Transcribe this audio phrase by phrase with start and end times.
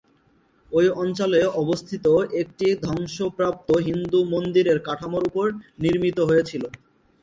[0.71, 2.05] ঐ অঞ্চলে অবস্থিত
[2.41, 5.51] একটি ধ্বংসপ্রাপ্ত হিন্দু মন্দিরের কাঠামোর উপরে
[5.79, 6.63] নির্মিত হয়েছিল।